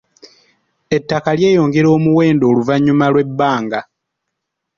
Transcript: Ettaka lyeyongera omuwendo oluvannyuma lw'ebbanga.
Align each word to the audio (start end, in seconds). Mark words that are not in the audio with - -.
Ettaka 0.95 1.29
lyeyongera 1.37 1.89
omuwendo 1.97 2.43
oluvannyuma 2.51 3.05
lw'ebbanga. 3.11 3.79